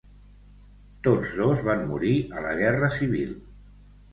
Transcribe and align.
Tots 1.09 1.35
dos 1.41 1.61
van 1.67 1.85
morir 1.91 2.15
a 2.41 2.45
la 2.47 2.57
Guerra 2.63 2.91
Civil. 2.99 3.37